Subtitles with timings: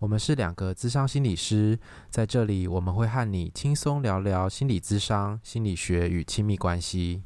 [0.00, 1.76] 我们是两个咨商心理师，
[2.08, 7.24] 在这里我们会和你轻松聊聊心理咨商、心理学与亲密关系。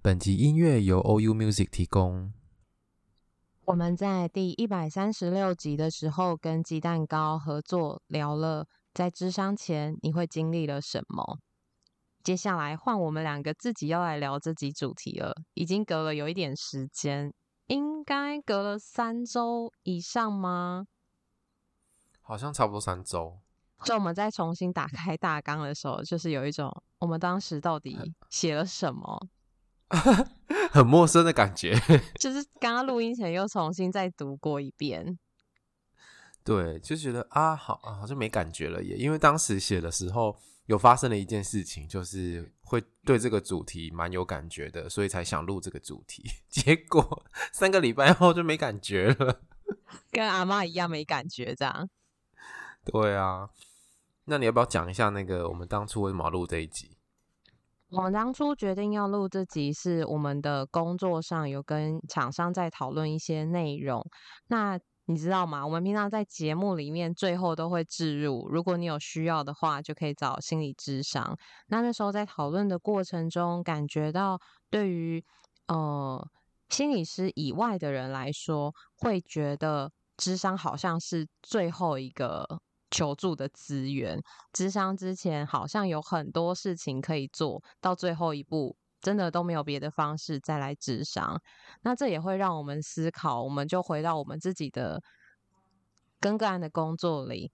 [0.00, 2.32] 本集音乐由 OU Music 提供。
[3.66, 8.66] 我们在第一百三十六集的时候，跟鸡蛋糕合作聊了。
[8.94, 11.38] 在智商前，你会经历了什么？
[12.22, 15.34] 接下来换我们两个自己要来聊这集主题了。
[15.54, 17.32] 已经隔了有一点时间，
[17.66, 20.86] 应该隔了三周以上吗？
[22.20, 23.40] 好像差不多三周。
[23.84, 27.98] 就我们再重新打开大纲的时候，就是有一种我们当时到底
[28.30, 29.26] 写了什么，
[30.70, 31.74] 很陌生的感觉。
[32.20, 35.18] 就是刚刚录音前又重新再读过一遍。
[36.44, 38.96] 对，就觉得啊，好啊，好像没感觉了也。
[38.96, 46.24] 因为当时写的时候有发生了一件事情，就是会对这个主题蛮有感觉的，所以才想录这个主题。
[46.50, 49.40] 结果三个礼拜后就没感觉了，
[50.10, 51.88] 跟阿妈一样没感觉，这样。
[52.84, 53.48] 对啊，
[54.24, 56.96] 那你要不要讲一下那个我们当初为什么录这一集？
[57.90, 64.02] 我们当初决定要录这集，是我们的工作上有跟厂商在讨论一些内容。
[64.46, 65.66] 那你知道吗？
[65.66, 71.36] 我们平常在节目里面最后都会置入，如果你有需要的话，就可以找心理咨商。
[71.66, 74.38] 那那时候在讨论的过程中，感觉到
[74.70, 75.22] 对于
[75.66, 76.24] 呃
[76.68, 82.46] 心理师以外的人来说，会觉得咨商好像是最后一个
[82.90, 84.20] 求助的资源。
[84.52, 88.76] 咨商之前好像有很多事情可以做，到最后一步。
[89.02, 91.38] 真的都没有别的方式再来智商，
[91.82, 93.42] 那这也会让我们思考。
[93.42, 95.02] 我们就回到我们自己的
[96.20, 97.50] 跟个案的工作里，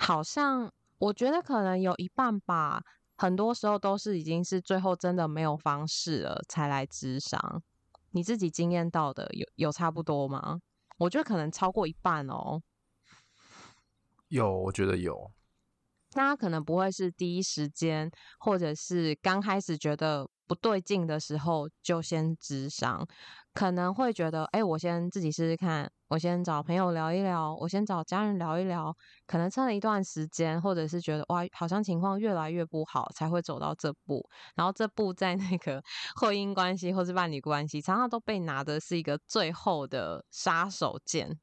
[0.00, 2.80] 好像我觉得可能有一半吧，
[3.16, 7.62] 很多时候都是已经是最后真的没有方式了才来智商。
[8.12, 10.60] 你自己经验到的有有差不多吗？
[10.98, 12.62] 我觉得可能超过一半哦。
[14.28, 15.30] 有，我觉得有。
[16.12, 23.06] 大家可能不会是第一时间，或者是刚开始觉得不对劲的时候就先智商，
[23.52, 28.96] 可能会觉得，哎，我先自己试试看，我先找朋友聊一聊，我先找家人聊一聊，
[29.26, 34.24] 可能撑了一段时间，或者是觉得哇，好像情况越来越不好，才会走到这步。
[34.54, 35.82] 然后这步在那个
[36.14, 41.36] 婚姻关系或是伴侣关系，常常都被拿的是一个最后的杀手锏。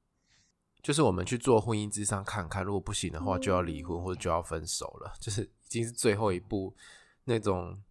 [0.82, 6.76] 就是我们去做婚姻之上看看，如果不行的话，就要离婚或者就要分手了，就是已经是最后一步，
[7.24, 7.82] 那种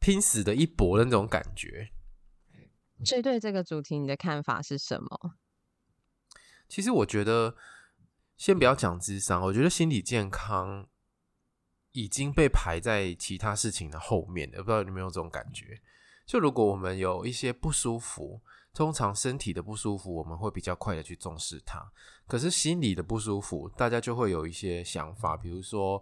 [0.00, 1.90] 拼死的一搏的那种感觉。
[3.04, 5.36] 所以对这个主题，你的看法是什么？
[6.68, 7.54] 其实我觉得，
[8.36, 10.88] 先不要讲智商，我觉得心理健康
[11.92, 14.58] 已经被排在其他事情的后面了。
[14.58, 15.80] 不知道你有没有这种感觉？
[16.26, 18.42] 就如果我们有一些不舒服。
[18.72, 21.84] 通常身体的不舒服，我们会比较快的去重视它。
[22.28, 26.00] 可是心理的不舒服，大家就会有一些想法，比如说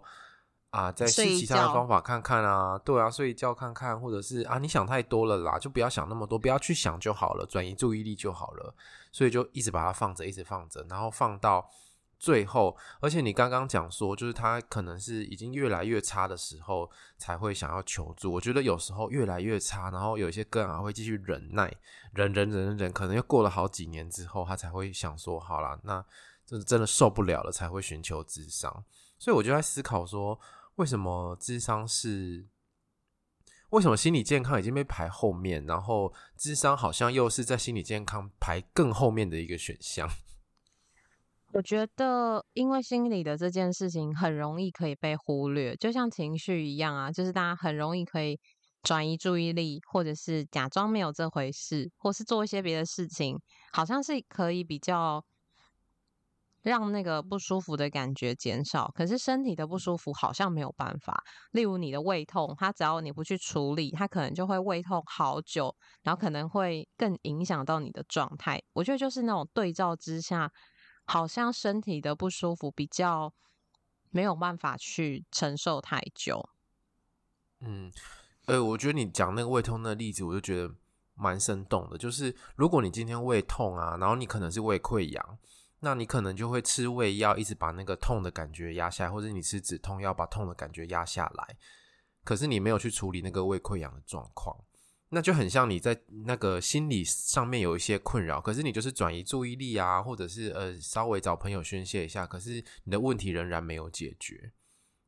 [0.71, 8.73] 啊，再试其他的方法看看啊，对啊，睡一觉看看，或者是啊，你想太多了啦，就不要想那么多，不要去想就好了，转移注意力就好了。
[9.11, 11.69] 所以就一直把它放着，一直放着，然后放到。
[12.21, 18.29] 最后，而且你刚刚讲说，就是他可能是已经越来越差的时候才会想要求助。
[18.33, 21.73] 我觉得有时候越来越差，然后有一些个案还会继续忍耐，
[22.11, 26.03] 忍忍忍忍忍，可能又过了好几年之后，他才会想说，好啦，那
[26.45, 28.83] 这真的受不了了，才会寻求智商。
[29.17, 30.37] 所以我就在思考说，
[30.79, 32.47] 为什么智商是，
[33.71, 40.07] 为什么心理健康已经被排后面，然后智商好像又是在心理健康排更后面的一个选项？
[41.51, 48.39] 我觉得，因为心理的这件事情很容易可以被忽略，就像情绪一样啊，就是大家很容易可以
[48.81, 53.37] 转移注意力，或者是假装没有这回事，或是做一些别的事情，
[53.73, 55.25] 好像是可以比较
[56.61, 61.23] 让那个不舒服的感觉减少，可是身体的不舒服好像没有办法。
[61.51, 65.73] 例如你的胃痛，它只要你不去处理，它可能就会胃痛好久，
[66.03, 68.61] 然后可能会更影响到你的状态。
[68.73, 70.51] 我觉得就是那种对照之下，
[71.05, 73.33] 好像身体的不舒服比较
[74.09, 76.49] 没有办法去承受太久。
[77.61, 77.91] 嗯，
[78.47, 80.73] 呃，我觉得你讲那个胃痛的例子，我就觉得
[81.15, 81.97] 蛮生动的。
[81.97, 85.37] 就是如果你今天胃痛啊，然后你可能是胃溃疡。
[85.81, 91.57] 那你可能就会吃胃药，一直把那个痛的感觉压下来，或者你吃止痛药把痛的感觉压下来。
[92.23, 94.55] 可是你没有去处理那个胃溃疡的状况，
[95.09, 104.51] 那就很像你在那个心理上面有一些困扰，可是你就是转移注意力啊，或者是呃稍微找朋友宣泄一下，可是你的问题仍然没有解决。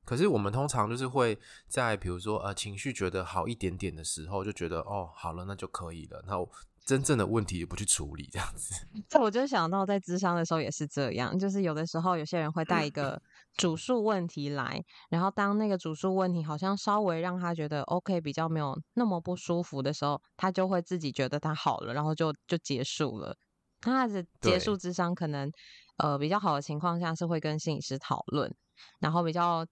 [0.03, 6.23] 可是我们通常就是会在比如说呃情绪觉得好一点点的时候，就觉得哦好了，那就可以了。
[6.25, 6.39] 那
[6.83, 8.73] 真正的问题也不去处理，这样子。
[9.07, 13.21] 这 我就想到在智商的时候也是这样，就是有的时候有些人会带一个
[13.55, 23.37] 主诉问题来，然后当那个主诉问题好像稍微让他觉得 OK，比较没有那么不舒服的时候，他就会自己觉得他好了，然后就就结束了。
[23.79, 25.51] 他的结束智商可能
[25.97, 28.53] 呃比较好的情况下是会跟心理师讨论，
[28.99, 29.65] 然后比较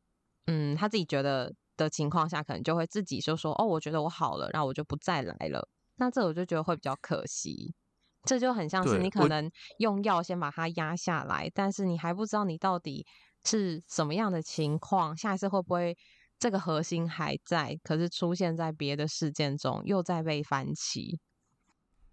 [0.45, 5.67] 嗯他自己觉得的情况下，可能就会自己就说哦，我觉得我好了，然后我就不再来了。
[5.99, 7.75] 那这我就觉得会比较可惜，
[8.23, 13.05] 这就很像是你可能用药先把它压下来，但是你还不知道你到底
[13.43, 15.95] 是什么样的情况，下一次会不会
[16.39, 21.19] 这个核心还在，可是出现在别的事件中又在被翻起。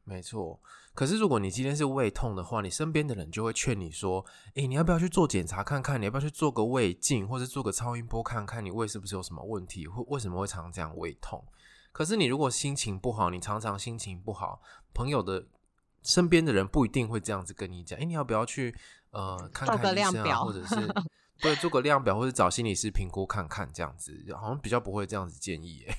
[0.09, 0.61] 没错，
[0.95, 4.25] 可是如果你今天是胃痛的话，你身边的人就会劝你说
[4.55, 6.01] ：“诶，你要不要去做检查看看？
[6.01, 11.45] 你要不要去做个胃镜，或者做个超音波看看你胃是不是有什么问题，或为什么会常常这样胃痛？”
[11.97, 14.61] 可是你如果心情不好，你常常心情不好，
[14.93, 15.47] 朋友的
[16.03, 17.99] 身边的人不一定会这样子跟你讲。
[17.99, 18.77] 哎、欸，你要不要去
[19.13, 20.77] 呃看看医生啊，或者是
[21.41, 25.87] 对做个量表，或者找心理师评估看看，这样子好像比较不会这样子建议。
[25.89, 25.95] 哎，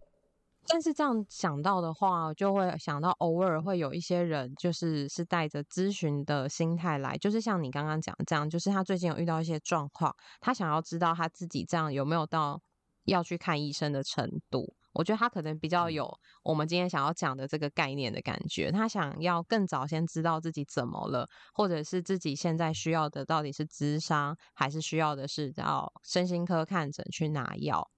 [0.68, 12.58] 但是这样想到的话，就会想到偶尔会有一些人，就是是带着咨询的心态来，就是像你刚刚讲的这样，就是他最近有遇到一些状况，他想要知道他自己这样有没有到
[13.04, 14.74] 要去看医生的程度。
[14.96, 27.90] 我觉得他可能比较有我们今天想要讲的这个概念的感觉，他想要更早先知道自己怎么了，或者是自己现在需要的到底是咨商，还是需要的是到身心科看诊去拿药。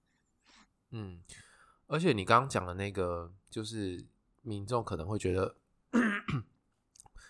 [0.91, 1.21] 嗯，
[1.87, 4.05] 而且你刚刚讲的那个，就是
[4.41, 5.55] 民众可能会觉得，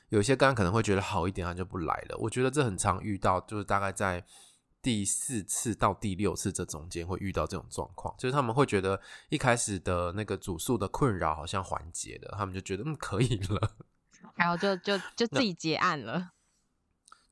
[0.09, 2.17] 有些刚刚可能会觉得好一点，他就不来了。
[2.17, 4.25] 我觉得这很常遇到，就是大概在。
[4.81, 13.75] 第四次到第六次这中间会遇到这种状况，就是他们会觉得一开始的那个主诉的困扰好像缓解了，他们就觉得嗯可以了，
[14.35, 16.31] 然后就就就自己结案了。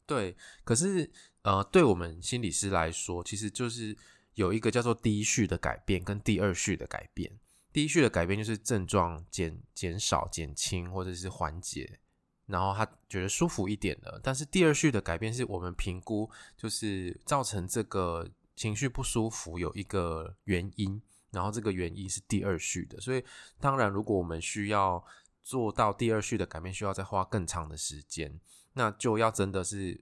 [0.05, 1.11] 对，可是
[1.43, 3.97] 呃，对我们心理师来说，其实就是
[4.33, 7.39] 有一个叫做第一序的改变跟第二序的改变。
[7.73, 11.99] 第一序的改变就是症状减减少、减轻或者是缓解。
[12.47, 23.23] 然后他觉得舒服一点了，但是第二序的改变是我们评估，就是造成这个情绪不舒服有一个原因，然后这个原因是第二序的，所以
[23.59, 25.05] 当然如果我们需要
[25.43, 28.39] 做到第二序的改变，需要再花更长的时间，
[28.73, 30.01] 那就要真的是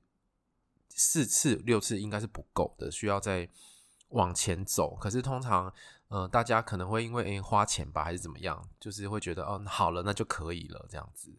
[0.89, 3.49] 四次六次应该是不够的，需要再
[4.09, 4.95] 往前走。
[4.95, 5.73] 可是通常，
[6.09, 11.33] 呃，大家可能会因为诶花钱吧，还是怎么样，就是会觉得哦好了，那就可以了这样子。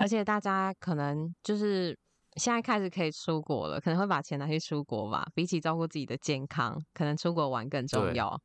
[0.00, 1.96] 而且大家可能就是
[2.36, 5.28] 现在开始可以出国了，可能会把钱拿去出国吧。
[5.34, 8.40] 比起照顾自己的健康，可能出国玩更重要。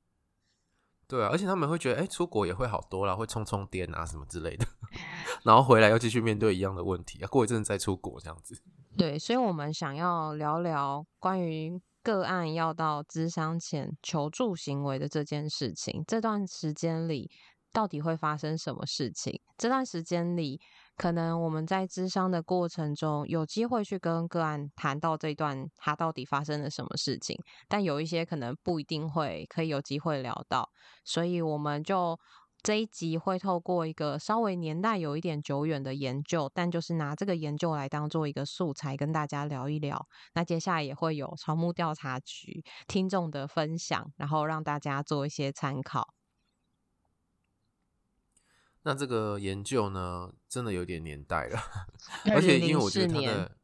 [1.08, 4.66] 对，啊，而且他们会觉得，哎、欸，出国也会好多啦，会充充电啊什么之类的。
[5.46, 8.62] 然后回来又继续面对一样的问题啊，过一阵再出国这样子。
[8.98, 16.04] 对，所以我们想要聊聊关于个案要到咨商前求助行为的这件事情。
[16.06, 17.32] 这段时间里
[17.72, 19.40] 到底会发生什么事情？
[19.58, 20.60] 这段时间里。
[20.98, 27.38] 可能我们在咨商的过程中有机会去跟个案谈到这段他到底发生了什么事情，
[27.68, 30.70] 但有一些可能不一定会可以有机会聊到，
[31.04, 32.18] 所以我们就
[32.64, 40.08] 这一集会透过一个稍微年代有一点久远的研究，但就是拿这个研究来当做一个素材跟大家聊一聊。
[40.34, 46.15] 那接下来也会有草木调查局听众的分享，然后让大家做一些参考。
[48.88, 51.60] 那这个研究呢，真的有点年代了，
[52.32, 53.58] 而且因为我觉得它的，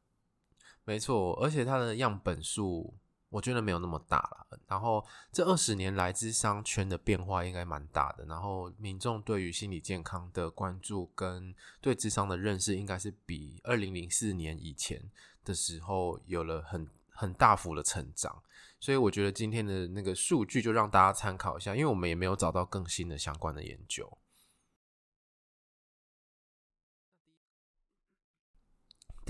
[0.84, 2.96] 没错，而且它的样本数
[3.30, 4.60] 我觉得没有那么大了。
[4.68, 8.26] 然后这二十年来，智商圈的变化应该蛮大的。
[8.26, 15.00] 然后民众对于心理健康的关注跟对智商的认识，应该是比二零零四年以前
[15.46, 18.42] 的时候有了很很大幅的成长。
[18.80, 24.18] 所以我觉得今天的那个数据就让大家参考一下，因为我们也没有找到更新的相关的研究。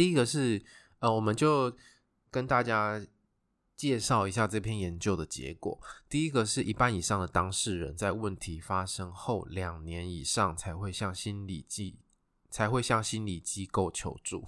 [0.01, 0.65] 第一个是，
[0.97, 1.77] 呃，我们就
[2.31, 3.05] 跟大家
[3.75, 5.79] 介绍一下这篇研究的结果。
[6.09, 11.99] 第一个是一半以上的当事人在问题发生后两年以上才会向心理机
[12.49, 14.47] 才会向心理机构求助。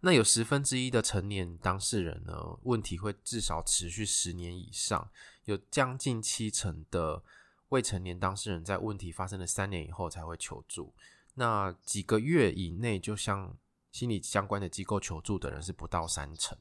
[0.00, 5.10] 那有十分之一的成年当事人呢，问题会至少持续十年以上。
[5.46, 7.22] 有将近七成的
[7.70, 10.92] 未成年当事人在问题发生了三年以后才会求助。
[11.38, 13.56] 那几个月以内就向
[13.92, 16.58] 心理相关的机构求助的人是不到三成。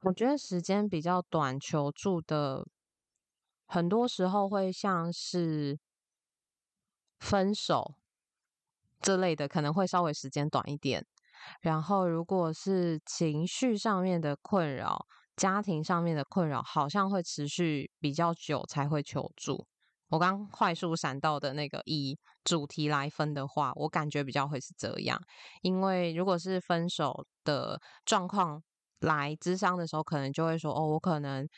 [0.00, 2.66] 我觉得时间比较短，求助的
[3.66, 5.78] 很多时候会像是
[7.20, 7.94] 分手。
[9.00, 11.06] 这类的可能会稍微时间短一点，
[11.60, 15.06] 然后如果是情绪上面的困扰、
[15.36, 19.66] 家庭上面的困扰，好像会持续比较久才会求助。
[20.08, 25.20] 我刚快速闪到的那个以主题来分的话，我感觉比较会是这样，
[25.62, 28.62] 因为如果是分手的状况
[29.00, 31.48] 来咨商的时候，可能就会说哦，我可能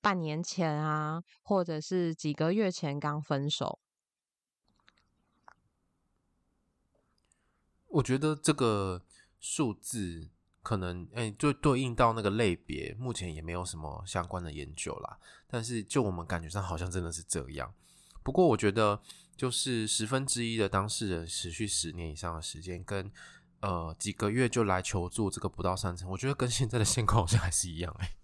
[0.00, 3.78] 半年前啊，或者是几个月前刚分手。
[7.86, 9.02] 我觉得这个
[9.38, 10.30] 数字
[10.62, 15.18] 可能，哎，就对应到那个类别，目前也没有什么相关的研究啦。
[15.46, 17.72] 但是就我们感觉上，好像真的是这样。
[18.22, 19.00] 不过我觉得，
[19.36, 23.10] 就是十分之一的当事人持续十年以上的时间，跟
[23.60, 28.14] 呃几个月就来求助，这个不到三成，我觉得跟现在的现况好像还是一样，哎，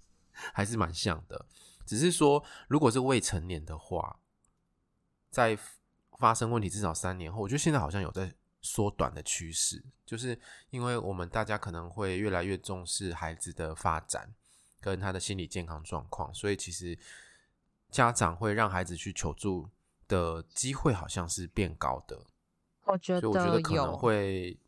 [0.52, 1.46] 还是蛮像的。
[1.84, 4.20] 只是说，如果是未成年的话，
[5.30, 5.58] 在
[6.18, 8.34] 发生问题至少三年后，我觉得现在好像有在。
[8.60, 10.38] 缩短的趋势，就是
[10.70, 14.34] 因为我们大家可能会越来越重视孩子的发展
[14.80, 16.98] 跟他的心理健康状况，所以其实
[17.88, 19.70] 家长会让孩子去求助
[20.08, 22.18] 的机会好像是变高的。
[22.86, 24.58] 我觉得，我觉得可能会，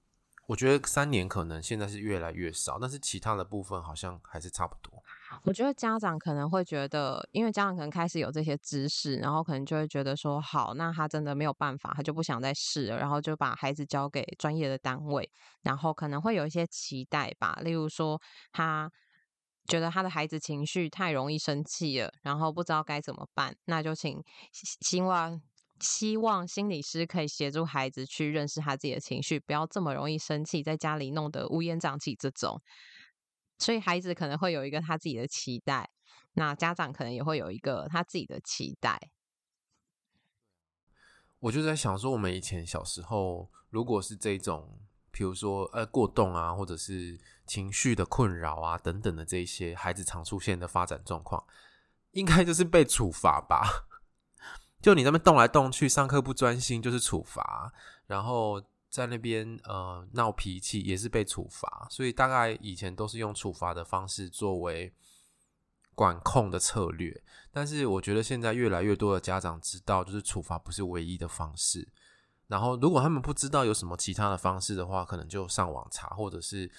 [0.47, 5.03] 我觉得三年可能现在是越来越少，但是其他的部分好像还是差不多。
[5.45, 15.31] 我觉得家长可能会觉得，因为家长可能开始有这些知识，然后可能就会觉得说，好，那他真的没有办法，他就不想再试了，然后就把孩子交给专业的单位，
[15.63, 18.21] 然后可能会有一些期待吧，例如说，
[18.53, 18.91] 他
[19.71, 24.23] 觉得他的孩子情绪太容易生气了，然后不知道该怎么办，那就请
[24.53, 25.41] 希望
[25.79, 32.61] 希望心理师可以协助孩子去认识他自己的情绪，不要这么容易生气，在家里弄得乌烟瘴气这种。
[33.59, 35.89] 所以孩子可能会有一个他自己的期待，
[36.33, 39.13] 那家长可能也会有一个他自己的期待。
[41.39, 51.45] 我就在想说，我们以前小时候，如果是这种，比如说呃过动啊，或者是情绪的困扰啊等等的这些孩子常出现的发展状况，
[52.13, 53.87] 应该就是被处罚吧？
[54.81, 57.73] 就你那边动来动去，上课不专心就是处罚，
[58.07, 58.63] 然后。
[58.91, 64.93] 在那边呃闹脾气也是被处罚，所以大概以前都是用处罚的方式作为
[65.95, 67.23] 管控的策略。
[67.53, 71.87] 但是我觉得现在越来越多的家长知道，就是处罚不是唯一的方式。
[72.51, 76.71] 然后如果他们不知道有什么其他的方式的话，可能就上网查，或者是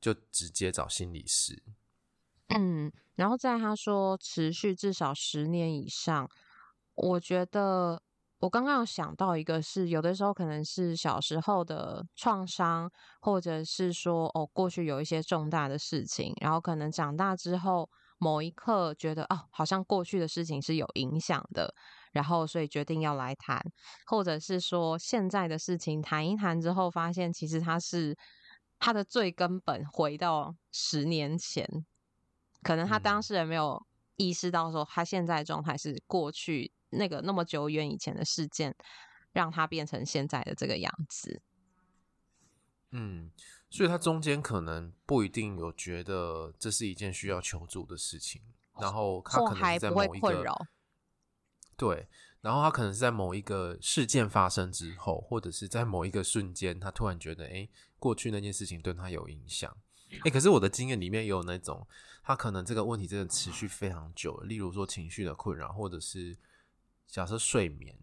[0.00, 1.62] 就直接找心理师。
[2.48, 6.30] 嗯，然后在他说持续至少十年以上，
[6.94, 8.00] 我觉得。
[8.40, 12.90] 我刚刚有想到一个，是有的时候可能是小时候的创伤，
[13.20, 21.74] 或者是说哦，过去有一些重大的事情，然后可能长大之后某一刻觉得哦，好像过去的事情是有影响的，
[22.12, 23.60] 然后所以决定要来谈，
[24.06, 28.16] 或者是说现在的事情谈一谈之后，发现其实他是
[28.78, 31.66] 他的最根本回到十年前，
[32.62, 33.86] 可能他当事人没有
[34.16, 36.72] 意识到说他现在的状态是过去。
[36.92, 38.74] 那个那么久远以前的事件，
[39.30, 41.40] 让他变成现在的这个样子。
[42.90, 43.30] 嗯，
[43.70, 48.42] 所以他中间可能不一定有觉得这是一件需要求助的事情，
[48.80, 50.44] 然后他可能是在某一个，
[51.80, 52.06] 对，
[52.42, 57.66] 然后他可能是在某一个事件发生之后，或者是在某一个瞬间，他突然觉得，哎，
[57.98, 59.74] 过去那件事情对他有影响。
[60.24, 61.86] 哎，可是我的经验里面有那种，
[62.22, 66.36] 他可能这个问题真的持续非常久，例如说情绪的困扰，或者是。
[67.12, 67.98] 假设睡眠，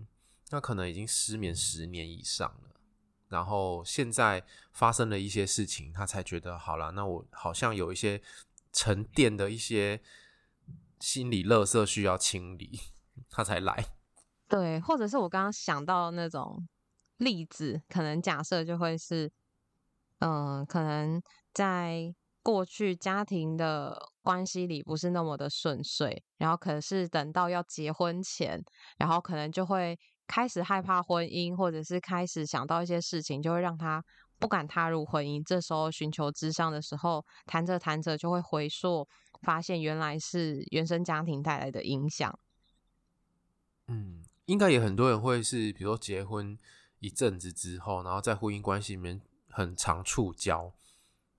[0.49, 2.75] 那可能已经失眠十年以上了，
[3.29, 4.43] 然后现在
[4.73, 8.21] 发生了一些事情，他才觉得好了，那我好像有一些
[8.73, 10.01] 沉淀的一些
[10.99, 12.81] 心理垃圾需要清理，
[13.37, 13.85] 他才来。
[14.49, 16.67] 对，或者是我刚刚想到那种
[17.17, 19.31] 例子，可能假设就会是，
[20.19, 21.21] 嗯、可能
[21.53, 28.63] 在过去家庭的关系里不是那么的顺遂，然后可是等到要结婚前，
[28.97, 29.97] 然后可能就会。
[30.29, 34.03] 开始害怕婚姻，或者是开始想到一些事情，就会让他
[34.37, 35.41] 不敢踏入婚姻。
[35.47, 39.07] 这时候寻求咨商的时候，谈着谈着就会回溯，
[39.43, 42.37] 发现原来是原生家庭带来的影响。
[43.87, 46.57] 嗯，应该也很多人会是，比如说结婚
[46.99, 50.71] 一阵子之后，然后在婚姻关系里面很常触礁，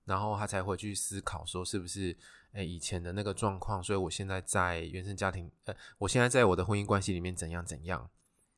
[0.05, 2.17] 然后他才会去思考说，是不是
[2.53, 8.09] 诶以前的那个状况，所以我现在在原生家庭，呃，我现在在我的婚姻关系里面怎样怎样。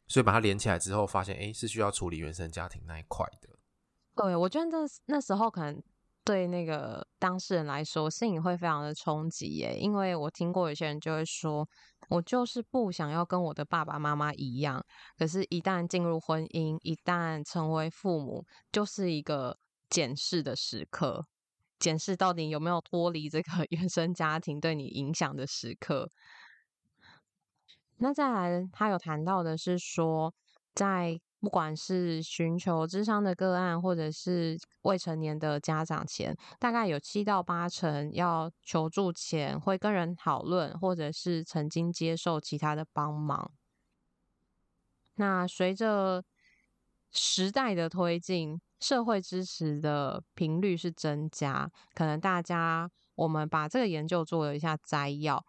[0.08, 3.48] 所以把它连起来之后，发现哎，是需要处理原生家庭那一块的。
[4.14, 5.82] 对，我觉得那那时候可能
[6.24, 9.76] 对那个当事人来说，心里会非常的冲击耶。
[9.78, 11.68] 因为我听过有些人就会说，
[12.10, 14.84] 我就是不想要跟我的爸爸妈妈一样。
[15.18, 19.58] 可是，一旦进入婚姻，一旦成为父母，就是一个
[19.90, 21.26] 检视的时刻，
[21.80, 26.08] 检视到底有没有脱离这个 原生家庭对你影响的时刻。
[27.98, 30.34] 那再来，他有谈到的是说，
[30.76, 43.52] 在不管是寻求智商的个案，或者是未成年的家长前，大概有七到八成要求助前会跟人讨论，或者是曾经接受其他的帮忙。
[45.16, 46.24] 那随着
[47.12, 55.44] 时代的推进，社会支持的频率是增加，可能大家我们把这个研究做了一下摘要。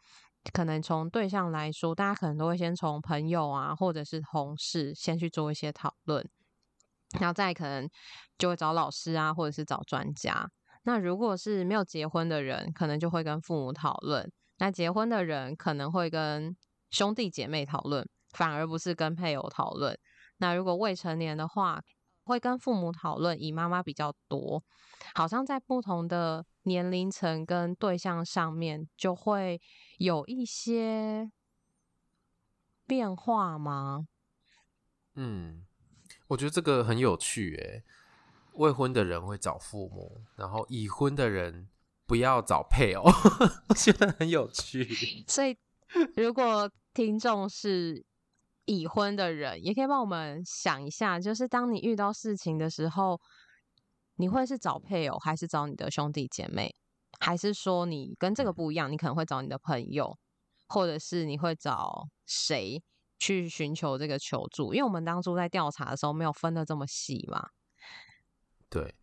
[0.52, 6.28] 可能从对象来说，大家可能都会先从朋友啊，或者是同事先去做一些讨论，
[7.20, 7.88] 然后再可能
[8.38, 10.50] 就会找老师啊，或者是找专家。
[10.84, 14.26] 那如果是没有结婚的人，可能就会跟父母讨论；
[14.58, 16.56] 那结婚的人可能会跟
[16.90, 19.96] 兄弟姐妹讨论，反而不是跟配偶讨论。
[20.38, 21.80] 那如果未成年的话，
[22.24, 24.62] 会跟父母讨论，以妈妈比较多。
[25.14, 29.60] 好像在不同的年龄层跟对象上面，就会
[30.02, 31.30] 有一些
[32.86, 34.08] 变化吗？
[35.14, 35.64] 嗯，
[36.26, 37.84] 我觉得这个很有趣诶。
[38.54, 41.68] 未婚的人会找父母，然后已婚的人
[42.04, 43.04] 不要找配偶，
[43.70, 45.24] 我觉得很有趣。
[45.28, 45.56] 所以，
[46.16, 48.04] 如果听众是
[48.64, 53.20] 已婚的人，也可以帮我们想一下，就是当你遇到事情的时候。
[54.16, 56.76] 你会是找配偶，还是找你的兄弟姐妹，
[57.20, 58.90] 还是说你跟这个不一样？
[58.90, 60.18] 你可能会找你的朋友，
[60.68, 62.82] 或者是你会找谁
[63.18, 64.74] 去寻求这个求助？
[64.74, 67.50] 因为我们当初在调查的时候没有分的这么细嘛。
[68.68, 68.94] 对，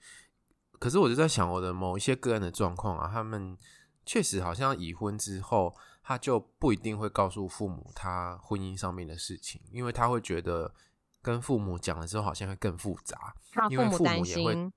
[0.80, 3.58] 可是我就在想，我的某一些个人的状况啊，他们
[4.06, 10.74] 确实好像已婚之后，他就不一定会告诉父母他婚姻上面的事情，因为他会觉得
[11.22, 13.34] 跟父母讲了之后好像会更复杂，
[13.70, 14.72] 因为父母也会。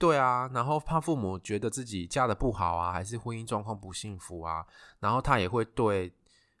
[0.00, 4.66] 对啊，然后怕父母觉得自己嫁得不好啊，还是婚姻状况不幸福啊，
[4.98, 6.10] 然后他也会对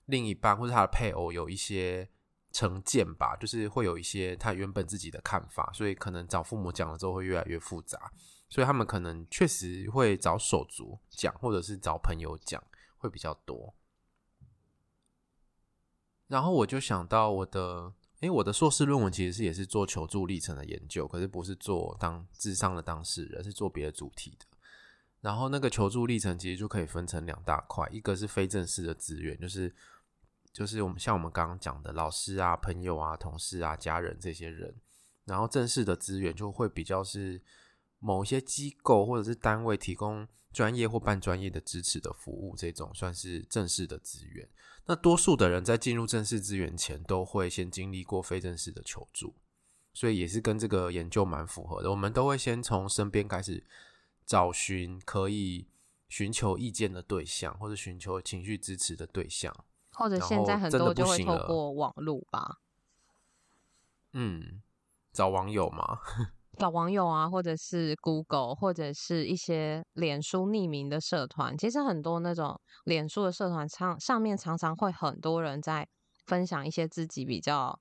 [0.04, 2.06] 另一半或者他的配偶有一些
[2.52, 8.12] 成见吧，就是会有一些他原本自己的看法，所以可能找父母讲了之后会越来越复杂，
[8.50, 12.62] 所以他们可能确实会找手足讲，或者是找朋友讲
[12.98, 13.74] 会比较多。
[16.26, 17.94] 然后我就想到我的。
[18.20, 24.46] 诶，我的硕士论文其实是也是做求助历程的研究，可是不是做当智商的当事人，是做别的主题的。
[25.20, 29.74] 然后那个求助历程其实就可以分成两大块，一个是非正式的资源，就是
[30.52, 34.74] 就是我们像我们刚刚讲的老师啊、朋友啊、同事啊、家人这些人。
[35.24, 37.40] 然后正式的资源就会比较是
[38.00, 44.48] 某些机构或者是单位提供专业或半专业的支持的服务，这种算是正式的资源。
[44.86, 49.34] 那多数的人在进入正式资源前，都会先经历过非正式的求助，
[49.92, 51.90] 所以也是跟这个研究蛮符合的。
[51.90, 53.64] 我们都会先从身边开始
[54.26, 55.68] 找寻可以
[56.08, 59.54] 寻求意见的对象，或者寻求情绪支持的对象，
[59.92, 62.60] 或者现在很多就会透过网络吧。
[64.14, 64.60] 嗯，
[65.12, 66.00] 找网友嘛。
[66.60, 71.56] 找网友啊，或者是 Google，或者是一些脸书匿名的社团。
[71.56, 75.88] 其实很多那种脸书的社团上上面常常会很多人在
[76.26, 77.80] 分享一些自己比较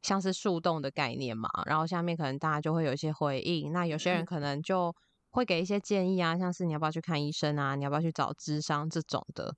[0.00, 1.50] 像是树洞的概念嘛。
[1.66, 3.70] 然后下面可能大家就会有一些回应。
[3.72, 4.96] 那有些人可能就
[5.28, 9.54] 会给一些建议啊，像是你要不要去看医生啊，你要不要去找智商这种的。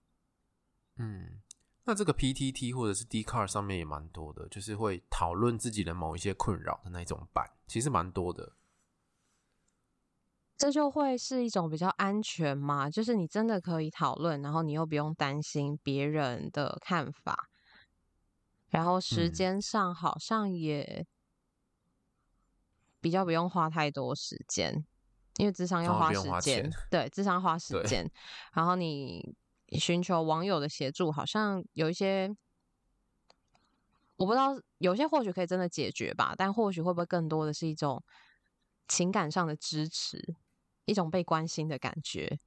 [0.98, 1.40] 嗯，
[1.86, 8.54] 那这个 PTT 或者是 Dcard 上面也蛮多的，就是会讨论自己的某一些困扰的那种版，其实蛮多的。
[10.56, 17.50] 这就会是一种比较安全嘛，就是你真的可以讨论，然后你又不用担心别人的看法，
[18.68, 21.06] 然后时间上好像也
[23.00, 24.86] 比较不用花太多时间，
[25.36, 28.08] 因为智商要花时间，对，智商花时间，
[28.54, 29.36] 然后你
[29.78, 32.34] 寻求网友的协助，好像有一些
[34.16, 38.02] 我不知道，有些或许可以真的解决吧，但或许会不会更多的是一种
[38.88, 40.37] 情感上的支持。
[40.87, 42.38] 一种被关心的感觉，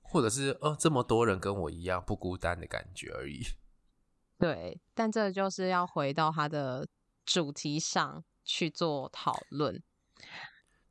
[0.00, 3.42] 或者是哦，这么多人跟我一样不孤单的感觉而已。
[4.38, 6.86] 对，但这就是要回到它的
[7.26, 9.82] 主题上去做讨论。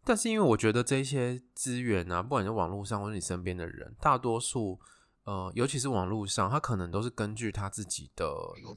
[0.04, 4.82] 但是因为我觉得这些资源啊，不管是网络上或者你身边的人，大多数
[5.28, 8.26] 呃，尤其是网络上，他可能都是根据他自己的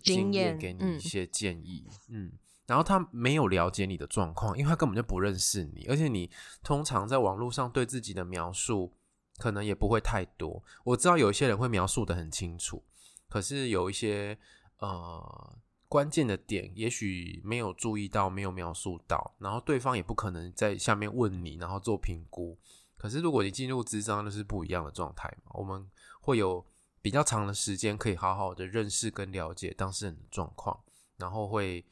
[0.02, 2.26] 经验给你一些建议，嗯。
[2.26, 2.32] 嗯
[2.66, 6.30] 然后他没有了解你的状况，因为他根本就不认识你，而且你
[6.62, 8.94] 通常在网络上对自己的描述
[9.38, 10.62] 可能也不会太多。
[10.84, 12.80] 我知道有一些人会描述的很清楚，
[13.28, 14.38] 可是有一些
[14.78, 15.58] 呃
[15.88, 22.56] 关键的点，也许没有注意到，没有描述到，然后对方也不可能在下面问你，然后做评估。
[22.96, 25.84] 可是如果你进入咨商，那是不一样的状态嘛，我们
[26.20, 26.64] 会有
[27.02, 30.84] 比较长的时间可以好好的认识跟了解当事人的状况，
[31.16, 31.84] 然后会。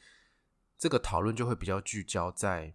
[0.80, 2.72] 这个讨论就会比较聚焦在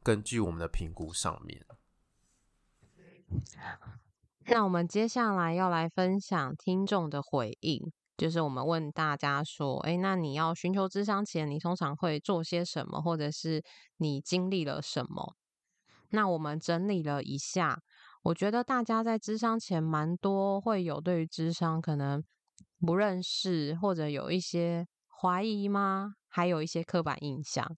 [0.00, 1.66] 根据我们的评估上面。
[4.44, 13.64] 那我们接下来要来分享听众的回应，就是我们问大家说：“诶，那你要寻求咨商前，你通常会做些什么，或者是
[13.96, 15.34] 你经历了什么？”
[16.10, 17.82] 那我们整理了一下，
[18.26, 22.24] 我觉得大家在智商前蛮多会有对于智商可能
[22.80, 24.88] 不认识，或者有一些
[25.20, 26.16] 怀疑吗？
[26.28, 27.76] 还有一些刻板印象。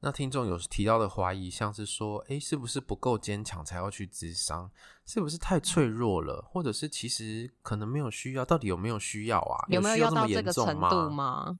[0.00, 4.70] 那听众有提到的怀疑，像是说，诶，是不是不够坚强才要去智商？
[5.04, 6.40] 是不是太脆弱了？
[6.48, 8.44] 或者是其实可能没有需要？
[8.44, 9.66] 到底有没有需要啊？
[9.68, 9.96] 有没有？
[9.96, 11.58] 要到这个程度吗？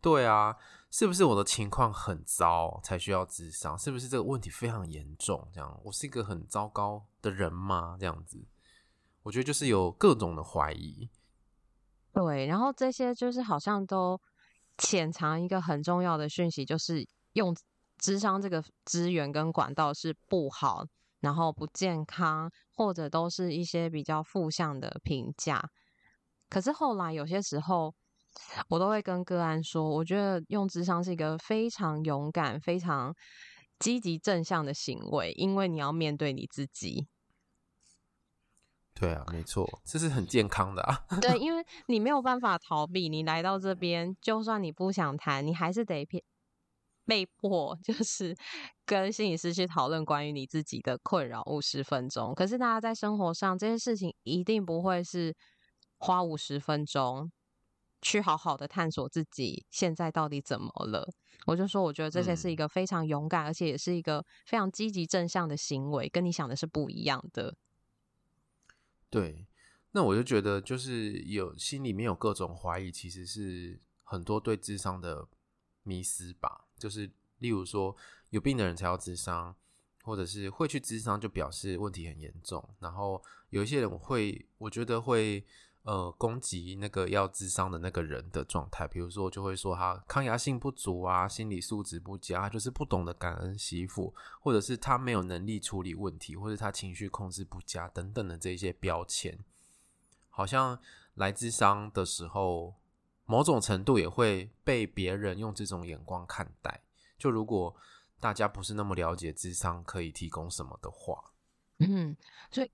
[0.00, 0.56] 对啊，
[0.90, 3.78] 是不是我的情况很糟才需要智商？
[3.78, 5.48] 是不是这个问题非常严重？
[5.54, 7.96] 这样，我是一个很糟糕的人吗？
[7.98, 8.44] 这样子，
[9.22, 11.08] 我觉得就是有各种的怀疑。
[12.12, 14.20] 对，然后这些就是好像都
[14.78, 17.56] 潜藏一个很重要的讯息，就是用
[17.96, 20.84] 智商这个资源跟管道是不好，
[21.20, 25.70] 然后不健康，或者都是一些比较负向的评价。
[26.48, 27.94] 可是后来有些时候，
[28.68, 33.14] 我都会跟个案说，我觉得用智商是一个非常勇敢、非常
[33.78, 37.06] 积极正向的行为，因为你要面对你自己。
[38.92, 41.06] 对啊，没错，这是很健康的啊。
[41.22, 46.06] 对， 因为你没有办法逃避，你来到这边，就算你不想谈，你还是得
[47.06, 48.36] 被迫， 就是
[48.84, 52.34] 跟心理师去讨论关于你自己的困扰五十分钟。
[52.34, 55.34] 可是大家在生活上这些事情一定不会是
[55.96, 57.32] 花五十分钟
[58.02, 61.08] 去好好的探索自己现在到底怎么了。
[61.46, 67.56] 我就说，我觉得这些是一个非常勇敢，嗯、而且也是一个非常积极正向的行为，跟你想的是不一样的。
[69.08, 69.46] 对，
[69.92, 75.26] 那我就觉得，就是有心里面有各种怀疑，其实是很多对智商的
[75.82, 76.66] 迷思吧。
[76.76, 77.96] 就是例如说，
[78.28, 79.56] 有病的人才要智商，
[80.02, 82.68] 或者是会去智商就表示问题很严重。
[82.80, 85.44] 然后有一些人会，我觉得会。
[85.82, 99.38] 呃，攻击那个要智商的那个人的状态，比如说就会说他抗压性不足啊，心理素质不佳，就是不懂得感恩惜福，或者是他没有能力处理问题，或者他情绪控制不佳等等的这些标签，
[100.28, 100.78] 好像
[101.14, 102.74] 来智商的时候，
[103.24, 106.82] 某种程度也会被别人用这种眼光看待。
[107.18, 107.74] 就如果
[108.20, 111.32] 大家不是那么了解智商可以提供什么的话，
[111.78, 112.14] 嗯，
[112.50, 112.70] 所以。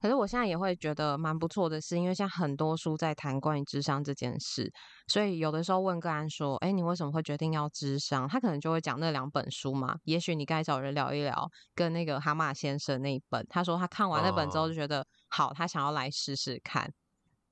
[0.00, 4.72] 可是我现在也会觉得蛮不错的是，因为现在很多书在谈关于智商这件事，
[5.08, 9.96] 所以有的时候问个案说：“哎，你为什么会决定要智商？”他可能就会讲那两本书嘛。
[10.04, 13.44] 也许你该找人聊一聊，跟那个蛤蟆先生那一本。
[13.48, 16.92] 他说他看完那本之后就觉得好，他想要来试试看。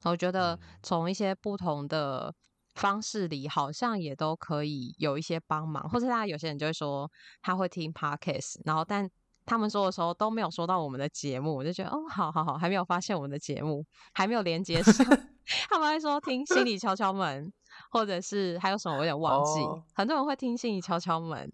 [0.05, 2.35] 我觉得从一些不同的
[2.74, 5.88] 方式里，好像也都可以有一些帮忙。
[5.88, 7.11] 或者大家有些人就会说
[7.42, 9.11] 他会听 Podcast，然后但。
[9.50, 15.04] 他们说的时候都没有说到我们的节目，我就觉得哦，好好好，还没有发现我们的节目，还没有连接上。
[15.68, 17.52] 他们会说听心理敲敲门，
[17.90, 19.58] 或者是还有什么，我有点忘记。
[19.58, 19.82] Oh.
[19.92, 21.50] 很多人会听心理敲敲门。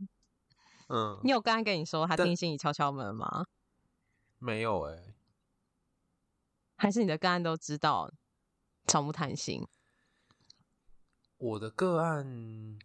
[0.91, 3.47] 嗯，你有刚刚跟你说他听心理敲敲门吗？
[4.39, 5.15] 没有哎、欸。
[6.77, 8.13] 还是你的个案都知道
[8.87, 9.67] 宠物谈心？
[11.39, 12.79] 我的个案，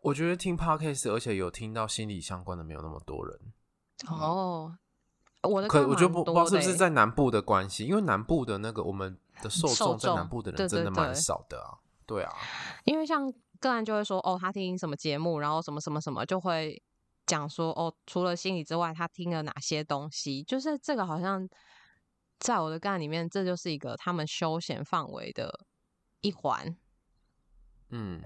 [0.00, 3.52] 我觉得听 Podcast，而且有听到心理相关的没有那么多人。
[4.08, 4.76] 哦，
[5.42, 11.78] 我的可我觉得不不知道是不是在南部的关系，因为南部的那个我们 的受众在南部的人真的蛮少的啊。
[12.06, 12.32] 对，啊，
[12.84, 16.82] 因为像个案就会说哦，他听什么节目，然后什么什么什么就会
[17.26, 21.48] 讲说哦，除了心理之外，他听了哪些东西，就是这个好像
[22.38, 25.66] 在我的个案里面，这就是一个他们休闲范围的
[26.20, 26.76] 一环。
[27.88, 28.22] 嗯，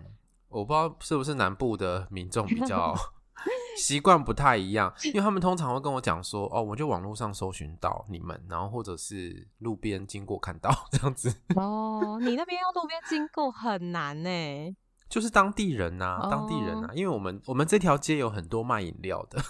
[0.48, 2.92] 我不知道是不是南部的民众比较
[3.76, 11.28] 习惯不太一样，因为他们通常会跟我讲说，哦，我就网络上搜寻到你们，然后或者是路边经过看到 这样子。
[11.56, 14.76] 哦，你那边要路边经过很难呢，
[15.08, 19.40] 就是当地人呐、啊，当地人啊，因为我们我们这条街有很多卖饮料的，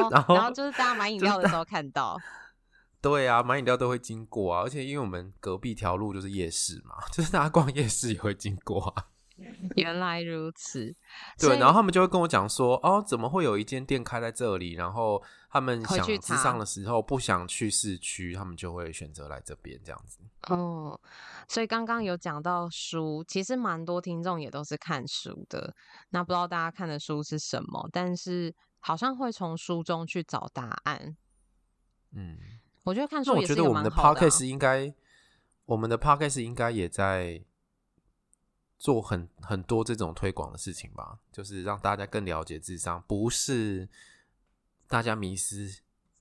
[0.00, 2.18] 哦、 然后然后就是大家买饮料的时候看到。
[3.00, 9.06] 对啊，买饮料都会经过啊，而且因为我们隔壁条路就是夜市嘛，就是大家逛夜市也会经过啊。
[9.76, 10.94] 原来如此，
[11.38, 14.72] 对，然后他们就会跟我讲说，哦，怎么会有一间店开在这里？
[14.74, 20.18] 然后他们想咨商的时候不想去市区，他们就会选择来这边这样子。
[20.48, 21.00] 哦，
[21.46, 25.72] 所以刚刚有讲到书，其实蛮多听众也都是看书的。
[26.10, 27.88] 那不知道大家看的书是什么？
[27.92, 31.16] 但是好像会从书中去找答案。
[32.12, 32.36] 嗯，
[32.84, 33.34] 我觉得看书。
[33.34, 34.92] 我觉得我们的 podcast 应该，
[35.66, 37.44] 我们的 podcast 应该也在。
[38.78, 43.88] 做很很多这种推广的事情吧，就是让大家更了解智商，不是
[44.86, 45.80] 大家迷失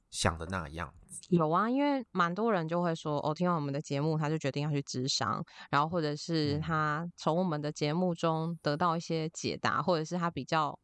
[0.10, 1.22] 想的那样子。
[1.30, 10.80] 有啊，因为蛮多人就会说，哦，听完我们的节目，他就决定要去智商，然后或者是他从我们的节目中得到一些解答，或者是他比较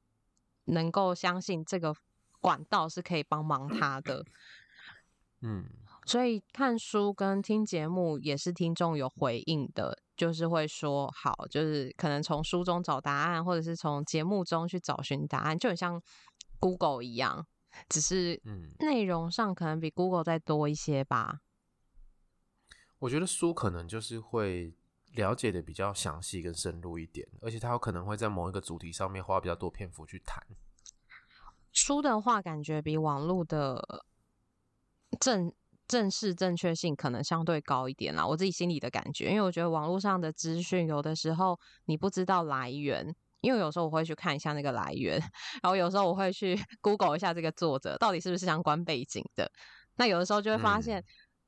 [0.65, 1.95] 能够相信这个
[2.39, 4.23] 管道是可以帮忙他的。
[5.41, 5.65] 嗯，
[6.05, 10.02] 所以看书跟听节目也是听众有回应的。
[10.15, 16.01] 就是会说好，就是可能从书中找答案，或者是从节目中去找寻答案，就很像
[16.59, 17.45] Google 一样，
[17.89, 18.39] 只是
[18.79, 21.39] 内容上可能比 Google 再多一些吧。
[22.99, 24.75] 我觉得书可能就是会
[25.13, 30.41] 了解的比较详细跟深入一点，而且它有可能会在某一个主题上面花比较多篇幅去谈。
[31.71, 34.05] 书的话，感觉比网络的
[35.19, 35.51] 正。
[35.87, 45.19] 正式正确性可能相对高一点啦，我自己心里的感觉，因为我觉得网络上的资讯有的时候你不知道来源，因为有时候我会去看一下那个来源，
[45.61, 49.51] 然后有时候我会去 Google 一下这个作者到底是不是相关背景的，
[49.97, 51.03] 那有的时候就会发现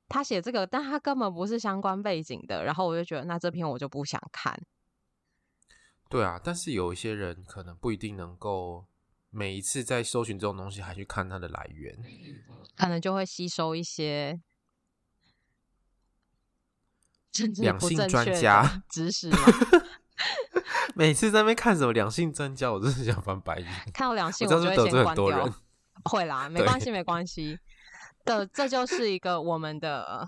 [0.09, 4.55] 他写这个，但他根本不是相关背景的，然后我就觉得那这篇我就不想看。
[6.09, 8.85] 对啊，但是有一些人可能不一定能够。
[9.35, 11.93] 每一次在搜寻这种东西，还去看它的来源，
[12.77, 14.39] 可能就会吸收一些
[17.57, 19.29] 两性专家 知识。
[20.95, 23.67] 每次在那边看什么两性专家，我真是想翻白眼。
[23.93, 25.53] 看到两性，我就会先关掉。
[26.05, 27.59] 会啦，没关系，没关系
[28.23, 30.25] 的，这就是一个我们的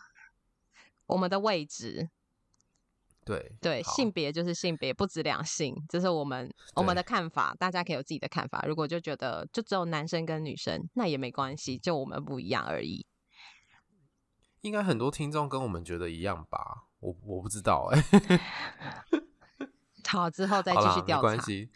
[1.06, 2.10] 我们的位置。
[3.28, 8.64] 对对，性别就是性别，不止两性，这是我们我们的看法，大家可以有自己的看法。
[8.66, 13.06] 如果就觉得就只有男生跟女生，那也没关系，就我们不一样而已。
[14.62, 16.88] 应该很多听众跟我们觉得一样吧？
[17.00, 18.42] 我我不知道哎、欸。
[20.08, 21.30] 好，之后再继续调查。
[21.30, 21.70] 没关系，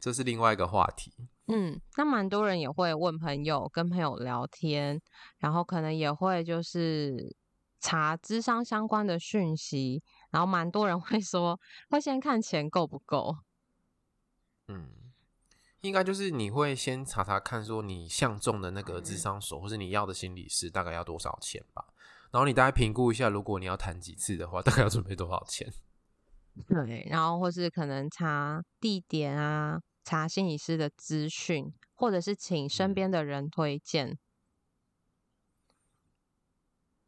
[0.00, 1.12] 这是另外一个话题。
[1.46, 5.00] 嗯，那蛮多人也会问朋友，跟朋友聊天，
[5.38, 7.36] 然后可能也会就是
[7.78, 10.02] 查智商相关的讯息。
[10.30, 13.38] 然后蛮多人会说，会先看钱够不够。
[14.66, 14.90] 嗯，
[15.80, 21.86] 应该就是你会先查查看，说你相中的那个智商所，或是你要的心理师大概要多少钱吧。
[22.30, 25.72] 然后你大概评估一下，如果你要谈几次的话，大概要准备多少钱。
[26.68, 34.18] 对，然后或是可能查地点啊，查心理师的资讯，或者是请身边的人推荐。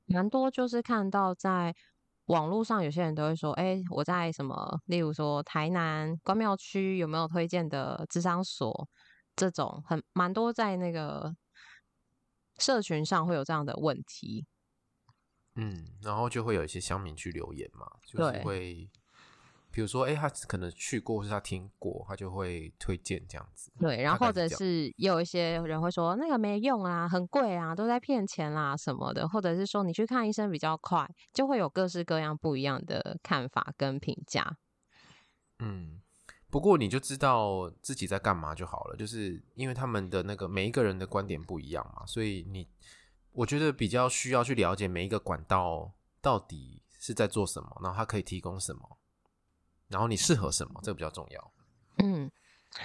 [0.06, 1.76] 蛮多就是看到在。
[2.30, 4.80] 网络上有些人都会说：“哎、欸，我在什么？
[4.86, 8.88] 例如说台南关庙区有没有推荐的智商所？
[9.34, 11.34] 这种很蛮多在那个
[12.58, 14.46] 社群上会有这样的问题。”
[15.56, 18.88] 嗯，然后就会有一些乡民去留言嘛，就是会。
[19.72, 23.70] 比如说，哎、欸，他可能去过，或是他听过，他就会推荐这样子。
[23.78, 34.56] 对，然后或者是也有一些人会说那个没用啊，很贵啊，都在骗钱啦什么的，或者是说你去看医生比较快，就会有各式各样不一样的看法跟评价。
[35.60, 36.00] 嗯，
[36.50, 42.66] 不过你就知道自己在干嘛就好了，就是因为他们的那个每一个人的观点不一样嘛，所以你
[43.32, 48.98] 我觉得比较需要去了解每一个管道到底是在做什么，然后他可以提供什么，
[49.90, 51.52] 然后你适合什么，这个比较重要。
[51.98, 52.30] 嗯，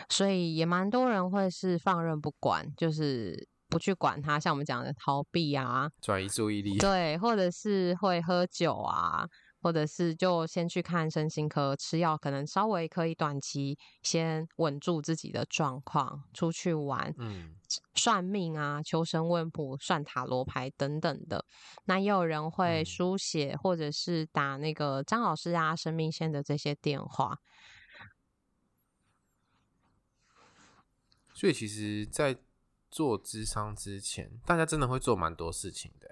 [0.09, 9.25] 所以也蛮多人会是放任不管，就是不去管他，像我们讲的逃避啊，转移注意力，对，或者是会喝酒啊。
[9.65, 17.55] 或者是就先去看身心科吃药，可能稍微可以短期先稳住自己的状况，出去玩，嗯，
[17.95, 21.43] 算命啊，求神问卜，算塔罗牌等等的。
[21.85, 27.39] 那也有人会书写，嗯、或者是打那个张老师啊、生命线的这些电话。
[31.33, 32.37] 所以其实，在
[32.91, 36.07] 做智商之前，大家真的会做蛮多事情的。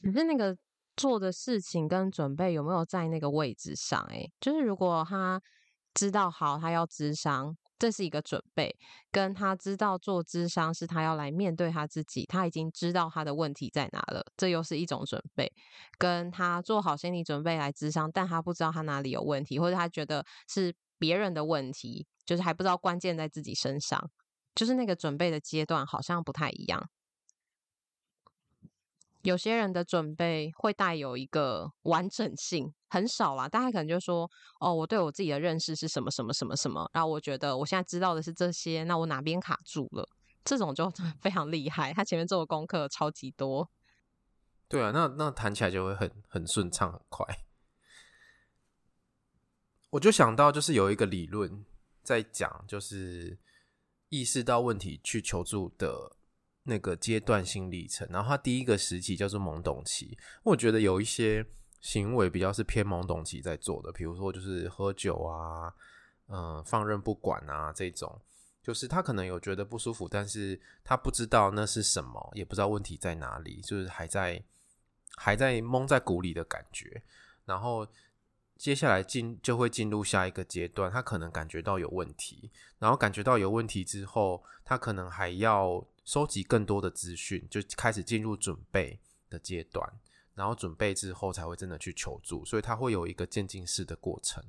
[0.04, 0.58] 只是那个。
[1.00, 3.98] 做的事情跟准备有没有在那个位置上？
[4.10, 5.40] 欸，诶，就是如果他
[5.94, 8.68] 知道好，他要咨商，这是一个准备；
[9.10, 15.46] 跟他知道做咨商是他要来面对他自己，他已经知道他的问题在哪了，这又是一种准备；
[15.96, 24.10] 跟他做好心理准备来咨商，但他不知道他哪里有问题，或者他觉得是别人的问题，就是还不知道关键在自己身上，
[24.54, 26.90] 就是那个准备的阶段好像不太一样。
[29.22, 33.46] 有些人的准备会带有一个完整性，很少啦。
[33.48, 34.30] 大家可能就说
[34.60, 40.08] ：“哦，我对我自己的认识是什么什么什么什么。”然后我觉得我现在知道的是这些，那我哪边卡住了？
[40.42, 43.70] 这种就 非常厉害，他前面做的功课超级多。
[44.68, 47.26] 对啊，那那谈起来就会很很顺畅，很快。
[49.90, 51.66] 我就想到，就是有一个理论
[52.02, 53.38] 在讲，就是
[54.08, 56.16] 意识到问题去求助的。
[56.64, 60.16] 那个阶段性历程，然后他第一个时期叫做懵懂期。
[60.42, 61.44] 我觉得有一些
[61.80, 65.72] 行为比较是偏懵懂期在做的，比如说就是喝酒啊，
[66.28, 68.20] 嗯、放任不管啊，这种
[68.62, 74.44] 就是他可能有觉得不舒服，但是他不知道那是什么，也不知道问题在哪里，就是还在
[75.16, 77.02] 还在蒙在鼓里的感觉。
[77.46, 77.88] 然后
[78.58, 85.82] 接下来进就会进入下一个阶段，他可能感觉到有问题，然后感觉到有问题之后，他可能还要。
[86.10, 89.88] 收集更多的资讯，就开始进入准备的阶段，
[90.34, 94.42] 然后准备之后才会真的去求助，所以它会有一个渐进式的过程。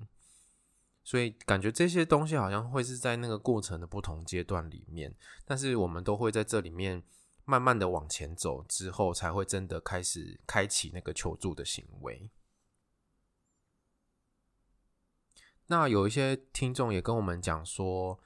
[1.03, 5.13] 所以感觉这些东西好像会是在那个过程的不同阶段里面，
[5.45, 7.03] 但是我们都会在这里面
[7.45, 12.31] 慢慢的往前走，之后才会真的开始开启那个求助的行为。
[15.67, 18.19] 那有一些听众也跟我们讲说，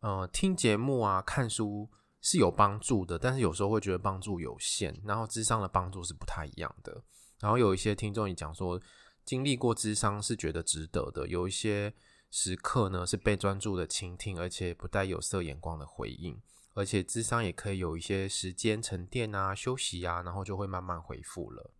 [0.00, 1.90] 呃，听节目啊，看书。
[2.20, 7.02] 是有帮助的，但是有时候会觉得帮助有限，然后智商的帮助是不太一样的。
[7.40, 8.80] 然后有一些听众也讲说，
[9.24, 11.94] 经历过智商是觉得值得的，有一些
[12.30, 16.40] 时刻呢是被专注的倾听，而且不带有色眼光的回应，
[16.74, 21.72] 而且智商也可以有一些时间沉淀啊、休息啊，然后就会慢慢恢复了。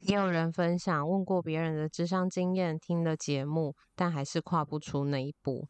[0.00, 5.68] 也有人分享问过别人的智商经验，听了节目，但还是跨不出那一步。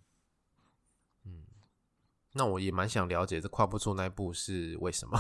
[2.37, 5.19] 那我也蛮想了解，这跨不出那一步是为什么？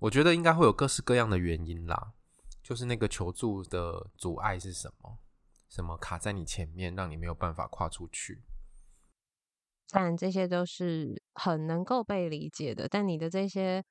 [0.00, 2.12] 我觉得应该会有各式各样的原因啦。
[2.62, 5.18] 就是那个求助的阻碍是什么？
[5.68, 8.42] 什么卡在你前面，让你没有办法跨出去？
[9.88, 12.86] 但这些都是很能够被理解的。
[12.88, 13.84] 但你的这些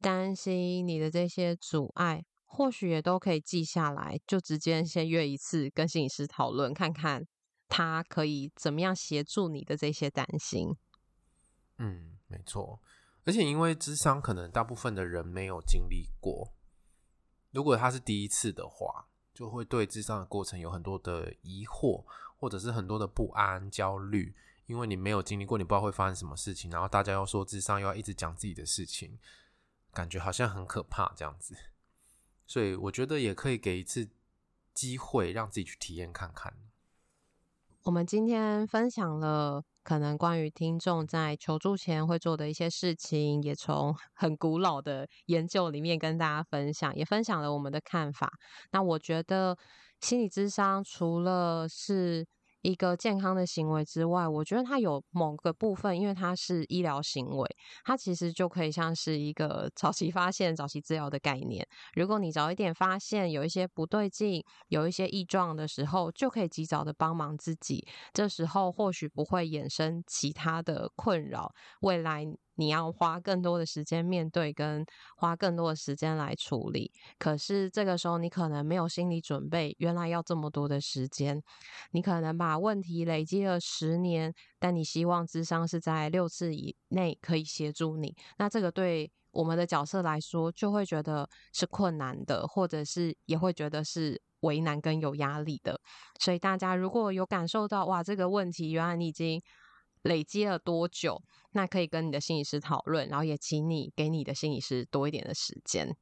[0.00, 7.26] 担心，你的这些阻碍，或许也都可以记下来，就直接先约一次跟心理师讨论，看看。
[7.68, 10.74] 他可以怎么样协助你的这些担心？
[11.76, 12.80] 嗯，没错。
[13.24, 16.52] 而且因为智商，可能大部分的人没有经历过。
[17.50, 22.04] 如果他是第一次的话，就会对智商的过程有很多的疑惑，
[22.36, 24.34] 或者是很多的不安、焦虑。
[24.66, 26.70] 因为你没有经历过，你不知道会发生什么事情。
[26.70, 29.18] 然后大家要说智商，又要一直讲自己的事情，
[29.92, 31.56] 感觉好像很可怕这样子。
[32.46, 34.10] 所以我觉得也可以给一次
[34.74, 36.54] 机会，让自己去体验看看。
[37.88, 48.30] 我们今天分享了可能关于听众在求助前会做的一些事情，也从 很古老的研究里面跟大家分享，也分享了我们的看法。
[48.72, 49.56] 那我觉得
[50.02, 52.26] 心理智商除了是
[52.62, 57.48] 一个健康的行为之外，我觉得它有某个部分，因为它是医疗行为，
[57.84, 61.66] 它其实就可以像是一个 早期发现、早期治疗的概念。
[61.94, 67.86] 如果你早一点发现有一些不对劲、有一些异状的时候，就可以及早的帮忙自己。
[68.12, 71.52] 这时候或许不会衍生其他的困扰，
[71.82, 72.24] 未来
[72.58, 74.84] 你要花更多的时间面对，跟
[75.16, 76.90] 花更多的时间来处理。
[77.16, 81.40] 可是这个时候，你可能没有心理准备，原来要这么多的时间。
[81.92, 88.12] 你可能把问题累积了十年，但你希望智商是在六次以内可以协助你。
[88.38, 95.80] 那这个对我们的角色来说，就会觉得是困难的，或者是也会觉得是为难跟有压力的。
[96.18, 99.40] 所以大家如果有感受到，哇，这个问题原来你已经。
[100.02, 101.22] 累积了多久？
[101.52, 105.96] 那可以跟你的心理师讨论，然后也请你给你的心理师多一点的时间。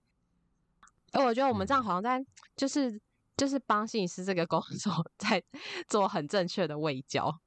[1.12, 2.22] 而我觉得我们这样好像在
[2.56, 3.00] 就是
[3.36, 5.42] 就是帮心理师这个工作 在
[5.88, 7.40] 做很正确的卫教。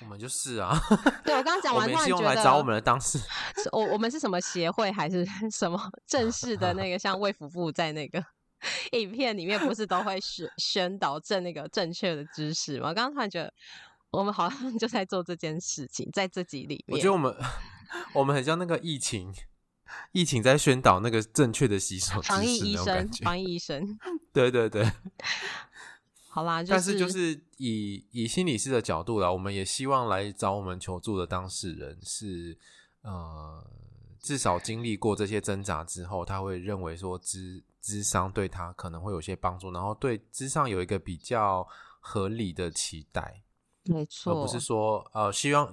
[0.00, 0.76] 我们就是啊，
[1.24, 3.18] 对我刚刚讲完，突然觉得来找我们的当事，
[3.72, 8.22] 我我们是什么协会还是 什么 正式的那个像卫福部在那个
[8.92, 12.88] 影片里面不是都会宣宣导正那个正确的知识吗？
[12.88, 13.52] 我刚刚突然觉得。
[14.10, 17.34] 我们好像 就在做这件事情，在这集里面，我觉得我们
[18.14, 19.34] 我们很像那个疫情，
[20.12, 23.98] 疫情在宣导那个正确的洗手，防疫医生，防疫医生，
[24.32, 24.90] 对对对，
[26.28, 32.56] 好啦， 就是、但是就是以以心理师的角度啦，我们也希望来找我们求助的当事人是
[33.02, 33.64] 呃，
[34.20, 41.66] 至少经历过这些挣扎之后，他会认为说智智商对他可能会有些帮助，然后对智商有一个比较
[42.00, 43.42] 合理的期待。
[43.86, 45.72] 没错，而不是说呃希望，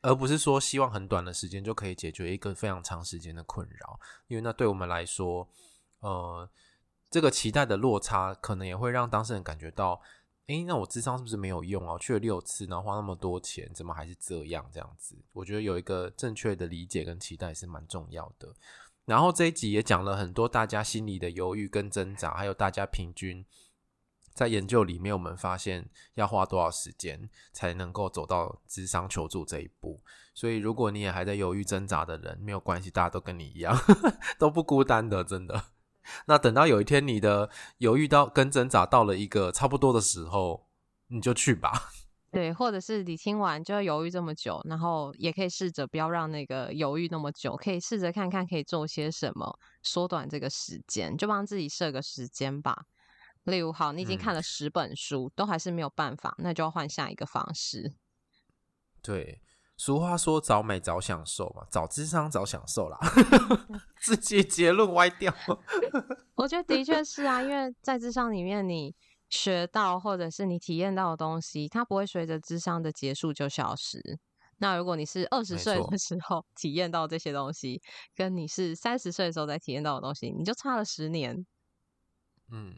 [0.00, 3.98] 而不是说希望很短的时间就可以解决一个非常长时间的困扰，
[4.28, 5.46] 因为那对我们来说，
[6.00, 6.48] 呃，
[7.10, 10.00] 这个期待的落差可能也会让当事人感觉到，
[10.46, 11.96] 诶，那我智商是不是没有用啊？
[11.98, 14.64] 去了六次，然后花那么多钱，怎么还是这样？
[14.72, 18.52] 这样子，我觉得有一个正确的理解跟期待是蛮重要的。
[19.04, 23.44] 然后这一集也讲了很多大家心里的犹豫跟挣扎，还有大家平均。
[24.34, 30.02] 在研究里面，我们发现要花多少时间才能够走到智商求助这一步。
[30.34, 33.76] 所以，如果你也还在犹豫挣扎的人，没有关系，大家都跟你一样，
[34.38, 35.64] 都不孤单的，真的。
[36.26, 40.66] 那等到有一天你的犹豫到跟挣扎到了一个差不多的时候，
[41.08, 41.90] 你就去吧。
[42.32, 52.86] 对，或者是你听完就要犹豫这么久，然后也可以试着不要让那个犹豫那么久，可以试着看看可以做些什么，缩短这个时间，就帮自己设个时间吧。
[53.44, 57.92] 例如，好，你已经看了十本书，嗯，都还是没有办法，那就要换下一个方式。
[59.02, 59.40] 对，
[59.76, 62.98] 俗话说“早美早享受”嘛，早智商早享受啦，
[64.00, 65.34] 自己结论歪掉。
[66.36, 68.94] 我觉得的确是啊，因为在智商里面，你
[69.28, 74.20] 学到或者是你体验到的东西，它不会随着智商的结束就消失。
[74.58, 77.82] 那如果你是二十岁的时候体验到这些东西，
[78.14, 81.44] 跟你是三十岁的时候才体验到的东西，你就差了十年。
[82.48, 82.72] 嗯。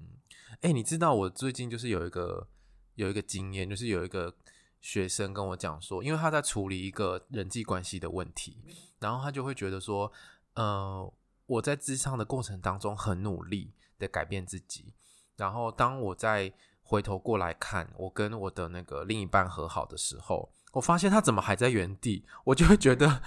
[0.61, 2.49] 哎、你知道我最近就是有一个
[2.95, 4.35] 有一个经验，就是有一个
[4.81, 8.63] 学生跟我讲说，因为他在处理一个人际关系的问题，
[8.99, 10.11] 然后他就会觉得说，
[10.55, 11.13] 呃，
[11.47, 14.95] 我在智商的过程当中很努力的改变自己，
[15.37, 16.53] 然后当我再
[16.83, 23.23] 回头过来看我跟我的那个另一半和好的时候，我发现他怎么还在原地，我就会觉得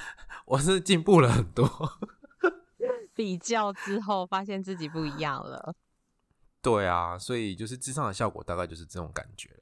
[0.45, 1.67] 我是进步了很多。
[3.15, 5.75] 比较之后发现自己不一样了。
[6.61, 9.61] 对啊，所以就是智商的效果大概就是这种感觉。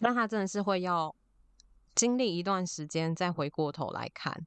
[0.00, 1.14] 那他真的是会要
[1.94, 4.46] 经历一段时间再回过头来看。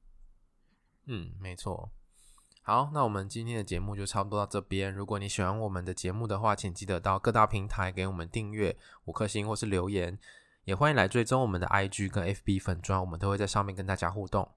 [1.06, 1.90] 嗯，没错。
[2.62, 4.92] 好，那我们今天的节目就差不多到这边。
[4.92, 10.18] 如果你喜欢我们的节目的话，请记得到各大平台给我们订阅五颗星或是留言，
[10.64, 14.48] 也欢迎来追踪我们的 IG 跟 FB 粉砖，我们都会在上面跟大家互动。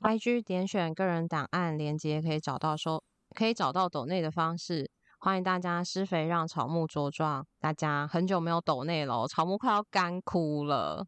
[0.00, 3.02] IG 点选个人档案连接，可以找到收
[3.34, 4.90] 可以找到抖内的方式。
[5.26, 7.44] 欢迎大家施肥让草木茁壮。
[7.58, 11.04] 大家很久没有抖内了，草木快要干枯了，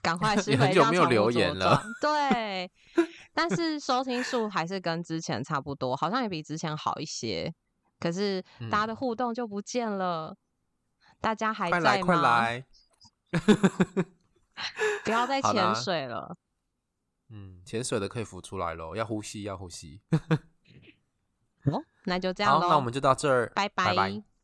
[0.00, 1.82] 赶快施 肥让草木茁壮。
[2.00, 2.70] 对，
[3.34, 7.52] 但是收听数还是跟之前差不多，好像也比之前好一些。
[7.98, 8.40] 可是
[8.70, 10.36] 大家的互动就不见了，嗯、
[11.20, 12.04] 大家还在吗？
[12.04, 12.64] 快来，
[13.32, 14.04] 快来
[15.04, 16.36] 不要 再潜水了。
[17.30, 20.02] 嗯，潜水的可以浮出来喽，要呼吸，要呼吸。
[21.72, 22.60] 哦，那就这样喽。
[22.60, 23.86] 好，那我们就到这儿，拜拜。
[23.86, 24.35] 拜拜。